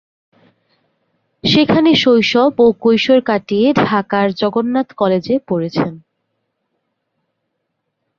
[1.43, 5.93] সেখানে শৈশব ও কৈশোর কাটিয়ে ঢাকার জগন্নাথ কলেজে পড়েছেন।